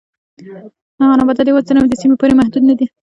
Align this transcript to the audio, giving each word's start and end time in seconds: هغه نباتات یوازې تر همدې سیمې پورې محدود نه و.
هغه 1.01 1.15
نباتات 1.19 1.47
یوازې 1.47 1.67
تر 1.67 1.75
همدې 1.79 1.95
سیمې 2.01 2.15
پورې 2.19 2.33
محدود 2.39 2.63
نه 2.67 2.73
و. 2.87 2.89